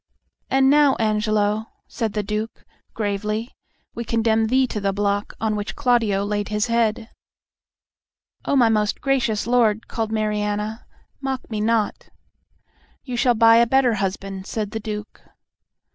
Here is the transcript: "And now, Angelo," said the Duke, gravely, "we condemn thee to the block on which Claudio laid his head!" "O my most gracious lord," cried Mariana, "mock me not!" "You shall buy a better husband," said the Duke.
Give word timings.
"And 0.49 0.67
now, 0.67 0.95
Angelo," 0.95 1.67
said 1.87 2.13
the 2.13 2.23
Duke, 2.23 2.65
gravely, 2.95 3.51
"we 3.93 4.03
condemn 4.03 4.47
thee 4.47 4.65
to 4.65 4.81
the 4.81 4.91
block 4.91 5.35
on 5.39 5.55
which 5.55 5.75
Claudio 5.75 6.25
laid 6.25 6.49
his 6.49 6.65
head!" 6.65 7.11
"O 8.45 8.55
my 8.55 8.67
most 8.67 8.99
gracious 8.99 9.45
lord," 9.45 9.87
cried 9.87 10.11
Mariana, 10.11 10.87
"mock 11.19 11.47
me 11.51 11.61
not!" 11.61 12.09
"You 13.03 13.15
shall 13.15 13.35
buy 13.35 13.57
a 13.57 13.67
better 13.67 13.93
husband," 13.93 14.47
said 14.47 14.71
the 14.71 14.79
Duke. 14.79 15.21